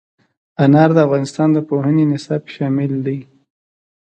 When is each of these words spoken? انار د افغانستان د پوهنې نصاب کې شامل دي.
انار 0.63 0.89
د 0.95 0.97
افغانستان 1.05 1.49
د 1.53 1.57
پوهنې 1.69 2.03
نصاب 2.11 2.41
کې 2.45 2.53
شامل 2.57 2.91
دي. 3.05 3.19